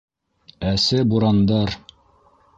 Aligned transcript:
Әсе 0.71 1.03
бурандар 1.13 1.77